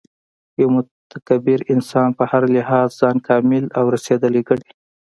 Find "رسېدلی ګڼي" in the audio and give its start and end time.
3.95-4.71